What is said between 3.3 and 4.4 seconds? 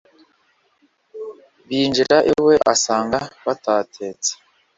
batatetse